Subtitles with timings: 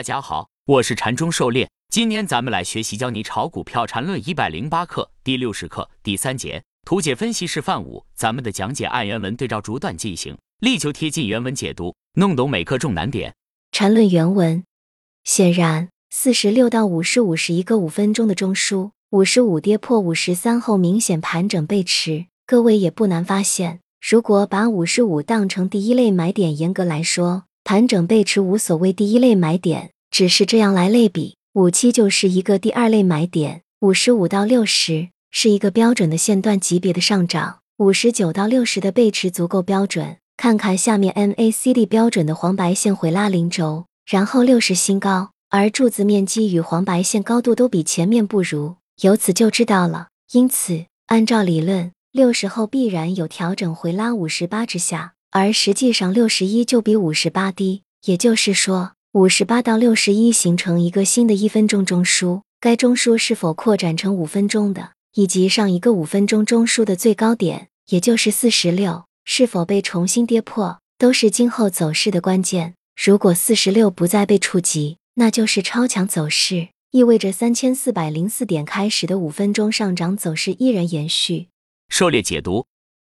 [0.00, 1.68] 大家好，我是禅中狩猎。
[1.90, 8.06] 今天咱们来学习教你炒股票禅论一百零八课第六十课第三节图解分析示范五。
[8.14, 13.34] 咱们的讲解按原文对照逐段进行，力求贴近原文解读，弄懂每课重难点。
[13.72, 14.64] 禅论原文：
[15.24, 22.24] 显然，四十六到五十五是一个五分钟的中枢，五十五跌破五十三后明显盘整背驰。
[22.46, 27.44] 各位也不难发现，如果把五十五当成第一类买点，严格来说。
[27.64, 40.16] 盘整背驰无所谓第一类买点，只是这样来类比，五七就是一个第二类买点，五十五到六十是一个标准的线段级别的上涨，五十九到六十的背驰足够标准。
[40.36, 50.08] 看看下面 MACD 标准的黄白线回拉零轴，然后六十新高，而柱子面积与黄白线高度都比前面不如，由此就知道了。
[50.32, 55.12] 因此，按照理论，六十后必然有调整回拉五十八之下。
[55.32, 62.42] 而实际上，六十一就比五十八低，也就是说，五十八到六十一形成一个新的一分钟中枢。
[62.58, 72.74] 该中枢是否扩展成五分钟的，以及上一个五分钟中枢的最高点，也就是四十六，是否被重新跌破，都是今后走势的关键。
[73.00, 81.46] 如果四十六不再被触及，那就是超强走势，意味着三千四百零四点开始的五分钟上涨走势依然延续。
[81.88, 82.66] 狩猎解读。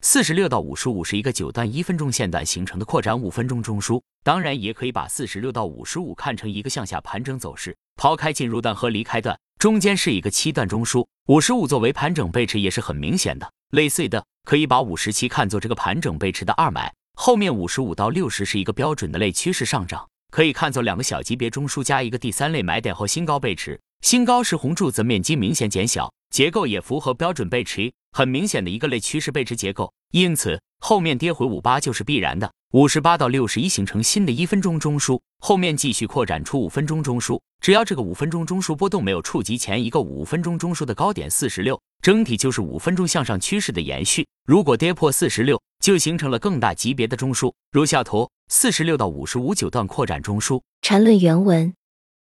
[0.00, 7.76] 四十六到五十五是一个九段一分钟线段形成的扩展五分钟中枢，当然也可以把四十六到五十五看成一个向下盘整走势。
[7.96, 11.06] 抛开进入段和离开段，中间是一个七段中枢。
[11.28, 13.50] 五十五作为盘整背驰也是很明显的。
[13.70, 16.92] 类似的，可以把五十七看作这个盘整背驰的二买。
[17.14, 23.80] 后面五十五到六十是一个标准的类趋势上涨，可以看作两个小级别中枢加一个第三类买点后新高背驰。
[24.02, 27.92] 新高时红柱子面积明显减小，结构也符合标准背驰。
[28.16, 32.50] 很明显的一个类趋势背驰结构，因此后面跌回五八就是必然的。
[32.72, 37.38] 五十八到六十一形成新的一分钟中枢，后面继续扩展出五分钟中枢。
[37.60, 44.26] 只要这个五分钟中枢波动没有触及前一个五分钟中枢的高点四十六，整体就是五分钟向上趋势的延续。
[44.46, 47.52] 如果跌破四十六，就形成了更大级别的中枢。
[47.70, 50.62] 如下图，四十六到五十五九段扩展中枢。
[50.80, 51.74] 缠论原文，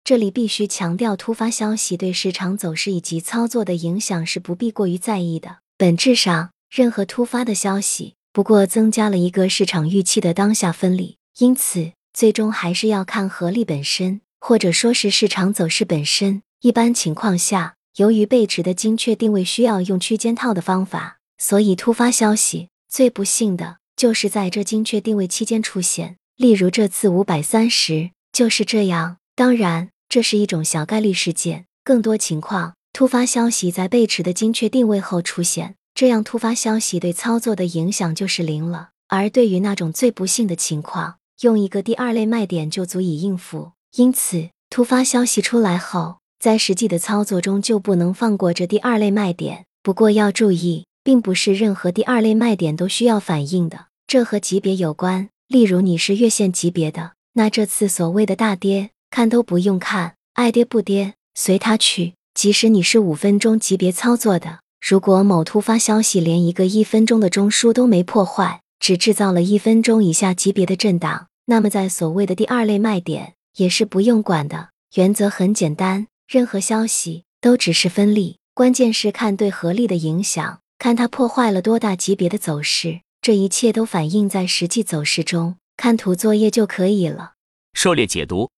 [0.02, 5.58] 这里必须强调，突发消息对市场走势以及操作的影响是不必过于在意的。
[5.78, 16.40] 本质上，任何突发的消息不过增加了一个市场预期的当下分离，因此最终还是要看合力本身，或者说是市场走势本身。
[16.62, 26.16] 一般情况下，由于背驰的精确定位需要用区间套的方法，所以突发消息最不幸的就是在这精确定位期间出现。
[26.36, 29.18] 例如这次五百三十就是这样。
[29.34, 32.75] 当然，这是一种小概率事件，更多情况。
[32.96, 38.88] 突发消息在背驰的精确定位后出现，这样突发消息对操作的影响就是零了。
[39.06, 43.72] 而对于那种最不幸的情况，用一个第二类卖点就足以应付。
[43.96, 49.66] 因此，突发消息出来后，在实际的操作中就不能放过这第二类卖点。
[49.82, 55.28] 不过要注意，并不是任何第二类卖点都需要反应的，这和级别有关。
[55.48, 62.14] 例如你是月线级别的，那这次所谓的大跌，看都不用看，爱跌不跌，随它去。
[62.36, 74.68] 即使你是五分钟级别操作的，如果某突发消息连一个一分钟的中枢都没破坏，只制造了一分钟以下级别的震荡，那么在所谓的第二类卖点也是不用管的。
[74.96, 87.32] 原则很简单，任何消息都只是分利，关键是看对合力的影响，看它破坏了多大级别的走势，这一切都反映在实际走势中，看图作业就可以了。
[87.72, 88.50] 狩猎解读，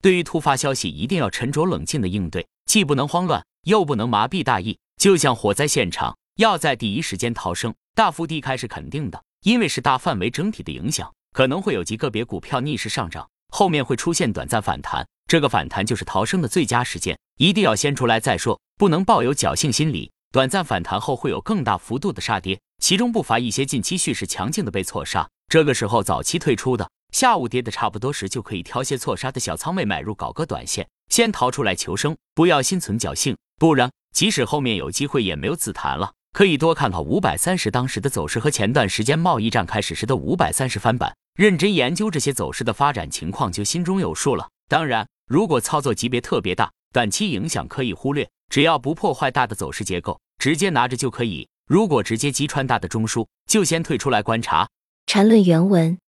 [0.00, 2.46] 对于突发消息一定要沉着冷静的应对。
[2.68, 7.74] 既不能慌乱，又不能麻痹大意，就像火灾现场，要在第一时间逃生。
[7.94, 20.12] 大幅低开是肯定的，因为是大范围整体的影响，可能会有极个别股票逆势上涨，后面会出现短暂反弹，这个反弹就是逃生的最佳时间，一定要先出来再说，不能抱有侥幸心理。
[20.30, 30.86] 短暂反弹后会有更大幅度的杀跌，其中不乏一些近期蓄势强劲的被错杀，这个时候早期退出的，下午跌的差不多时就可以挑些错杀的小仓位买入，搞个短线。
[31.08, 36.12] 先逃出来求生，不要心存侥幸，不然即使后面有机会也没有自弹了。
[36.32, 44.48] 可以多看看五百三十当时的走势和前段时间贸易战开始时的五百三十翻版，认真研究这些走势的发展情况，就心中有数了。
[44.68, 51.48] 当然，如果操作级别特别大，短期影响可以忽略，只要不破坏大的走势结构，直接拿着就可以。
[51.66, 54.68] 如果直接击穿大的中枢，就先退出来观察。
[55.06, 55.98] 缠论原文，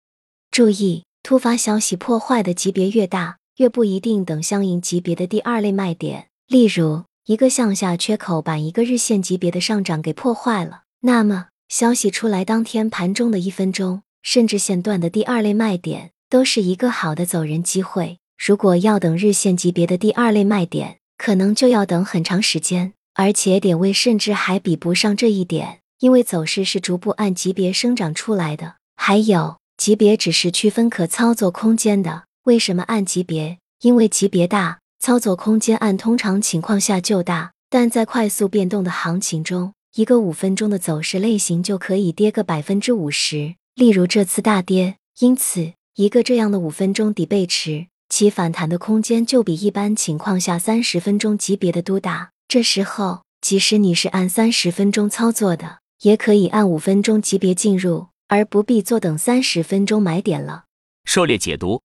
[0.51, 3.37] 注意，突发消息破坏的级别越大。
[3.57, 18.17] 越不一定等相应级别的第二类卖点，例如一个向下缺口把一个日线级别的上涨给破坏了，那么消息出来当天盘中的一分钟甚至线段的第二类卖点都是一个好的走人机会。
[18.43, 28.77] 如果要等日线级别的第二类卖点，可能就要等很长时间，而且点位甚至还比不上这一点，因为走势是逐步按级别生长出来的。
[28.97, 32.25] 还有，级别只是区分可操作空间的。
[32.45, 33.57] 为什么按级别？
[33.81, 37.53] 因为级别大，操作空间按通常情况下就大。
[37.71, 43.55] 但在快速变动的行情中，一个五分钟的走势类型就可以跌个百分之五十。
[43.75, 47.87] 例如这次大跌，因此一个这样的五分钟底背驰。
[48.11, 52.33] 其反弹的空间就比一般情况下三十分钟级别的都大。
[52.47, 60.67] 这时候，即使你是按三十分钟操作的，也可以按五分钟级别进入，而不必坐等三十分钟买点了。
[61.05, 61.83] 狩猎解读：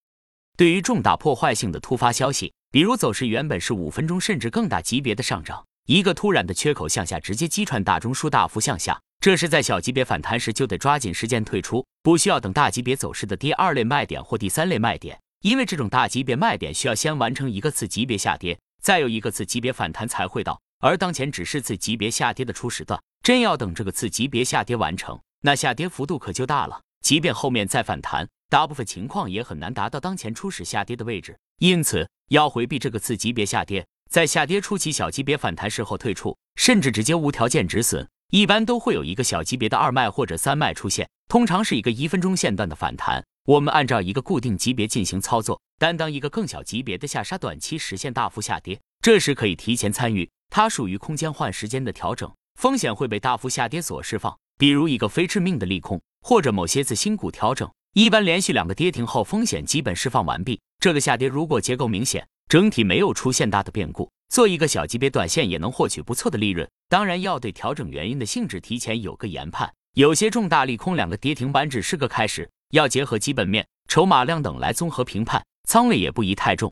[0.55, 15.19] 对于重大破坏性的突发消息，比如走势原本是五分钟甚至更大级别的上涨，一个突然的缺口向下直接击穿大中枢大幅向下，这时在小级别反弹时就得抓紧时间退出，不需要等大级别走势的第二类卖点或第三类卖点。
[15.41, 26.81] 因为这种大级别卖点需要先完成一个次级别下跌，再有一个次级别反弹才会到，而当前只是次级别下跌的初始段，真要等这个次级别下跌完成，那下跌幅度可就大了。
[27.01, 31.37] 即便后面再反弹，大部分情况也很难达到当前初始下跌的位置。
[31.59, 43.23] 因此，要回避这个次级别下跌，在下跌初期小级别反弹时候退出，甚至直接无条件止损，一般都会有一个小级别的二卖或者三卖出现，通常是一个一分钟线段的反弹。
[43.45, 54.35] 我们按照一个固定级别进行操作，但当一个更小级别的下杀短期实现大幅下跌，这时可以提前参与，它属于空间换时间的调整，风险会被大幅下跌所释放。
[54.57, 60.59] 比如一个非致命的利空，或者某些次新股调整，一般连续两个跌停后，风险基本释放完毕。
[60.79, 66.65] 这个下跌如果结构明显，整体没有出现大的变故，做一个小级别短线也能获取不错的利润。
[66.87, 72.49] 当然要对调整原因的性质提前有个研判，有些重大利空两个跌停板只是个开始。
[72.71, 76.71] 要结合基本面、筹码量等来综合评判，仓位也不宜太重。